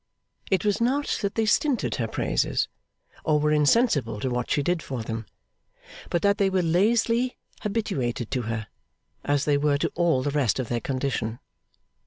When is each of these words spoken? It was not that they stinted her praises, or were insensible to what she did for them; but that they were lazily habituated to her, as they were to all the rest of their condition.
It 0.49 0.65
was 0.65 0.81
not 0.81 1.19
that 1.21 1.35
they 1.35 1.45
stinted 1.45 1.97
her 1.97 2.07
praises, 2.07 2.67
or 3.23 3.39
were 3.39 3.51
insensible 3.51 4.19
to 4.21 4.31
what 4.31 4.49
she 4.49 4.63
did 4.63 4.81
for 4.81 5.03
them; 5.03 5.27
but 6.09 6.23
that 6.23 6.39
they 6.39 6.49
were 6.49 6.63
lazily 6.63 7.37
habituated 7.61 8.31
to 8.31 8.41
her, 8.49 8.65
as 9.23 9.45
they 9.45 9.59
were 9.59 9.77
to 9.77 9.91
all 9.93 10.23
the 10.23 10.31
rest 10.31 10.57
of 10.57 10.69
their 10.69 10.81
condition. 10.81 11.37